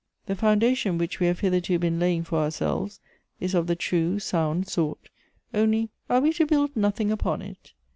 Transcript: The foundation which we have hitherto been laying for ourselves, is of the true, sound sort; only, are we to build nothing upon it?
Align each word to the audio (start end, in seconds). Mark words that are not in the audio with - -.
The 0.25 0.35
foundation 0.35 0.97
which 0.97 1.19
we 1.19 1.27
have 1.27 1.41
hitherto 1.41 1.77
been 1.77 1.99
laying 1.99 2.23
for 2.23 2.39
ourselves, 2.39 2.99
is 3.39 3.53
of 3.53 3.67
the 3.67 3.75
true, 3.75 4.17
sound 4.17 4.67
sort; 4.67 5.11
only, 5.53 5.91
are 6.09 6.21
we 6.21 6.33
to 6.33 6.47
build 6.47 6.75
nothing 6.75 7.11
upon 7.11 7.43
it? 7.43 7.73